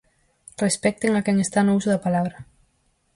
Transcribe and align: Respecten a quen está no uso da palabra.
Respecten 0.65 1.11
a 1.15 1.21
quen 1.25 1.37
está 1.39 1.59
no 1.63 1.75
uso 1.79 1.89
da 1.91 2.03
palabra. 2.05 2.37